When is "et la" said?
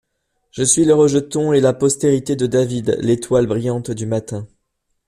1.53-1.73